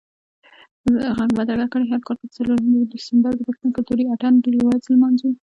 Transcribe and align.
ږغ 1.17 1.29
بدرګه 1.37 1.67
کړئ، 1.73 1.85
هر 1.91 2.01
کال 2.07 2.17
به 2.21 2.27
څلورم 2.35 2.67
دسمبر 2.93 3.31
د 3.35 3.39
پښتون 3.47 3.69
کلتوري 3.75 4.03
اتڼ 4.13 4.33
ورځ 4.67 4.83
لمانځو 4.93 5.29